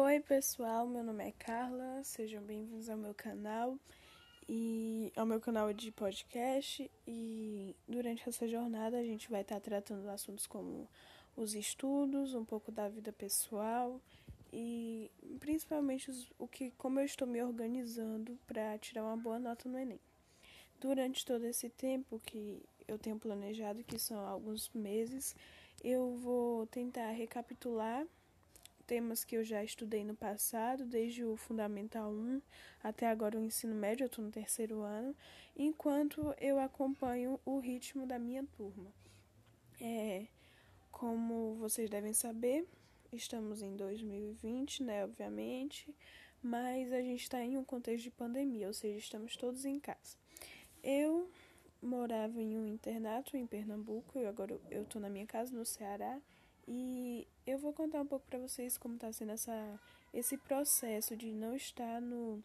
[0.00, 3.76] Oi, pessoal, meu nome é Carla, sejam bem-vindos ao meu canal
[4.48, 6.88] e ao meu canal de podcast.
[7.04, 10.88] E durante essa jornada a gente vai estar tratando assuntos como
[11.36, 14.00] os estudos, um pouco da vida pessoal
[14.52, 19.76] e principalmente o que como eu estou me organizando para tirar uma boa nota no
[19.76, 19.98] ENEM.
[20.80, 25.34] Durante todo esse tempo que eu tenho planejado, que são alguns meses,
[25.82, 28.06] eu vou tentar recapitular
[28.88, 32.40] temas que eu já estudei no passado, desde o Fundamental 1
[32.82, 35.14] até agora o ensino médio, eu estou no terceiro ano,
[35.54, 38.90] enquanto eu acompanho o ritmo da minha turma.
[39.78, 40.26] É,
[40.90, 42.66] como vocês devem saber,
[43.12, 45.94] estamos em 2020, né, obviamente,
[46.42, 50.16] mas a gente está em um contexto de pandemia, ou seja, estamos todos em casa.
[50.82, 51.30] Eu
[51.82, 56.18] morava em um internato em Pernambuco, e agora eu estou na minha casa no Ceará,
[56.66, 57.26] e
[57.58, 59.80] eu vou contar um pouco para vocês como está sendo essa,
[60.14, 62.40] esse processo de não estar no,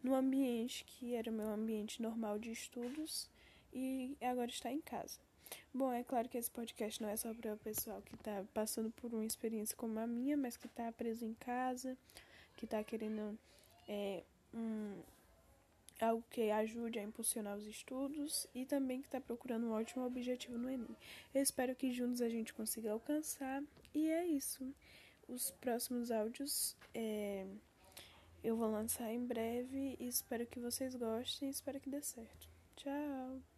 [0.00, 3.28] no ambiente que era o meu ambiente normal de estudos
[3.72, 5.18] e agora está em casa.
[5.74, 8.90] Bom, é claro que esse podcast não é só para o pessoal que está passando
[8.92, 11.96] por uma experiência como a minha, mas que está preso em casa,
[12.56, 13.36] que está querendo
[13.88, 14.22] é,
[14.54, 14.94] um,
[16.02, 20.58] algo que ajude a impulsionar os estudos e também que está procurando um ótimo objetivo
[20.58, 20.96] no Enem.
[21.34, 23.62] Eu espero que juntos a gente consiga alcançar
[23.94, 24.74] e é isso.
[25.28, 27.46] Os próximos áudios é,
[28.42, 32.48] eu vou lançar em breve e espero que vocês gostem e espero que dê certo.
[32.76, 33.42] Tchau!